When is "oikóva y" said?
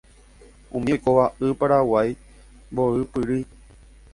0.95-1.51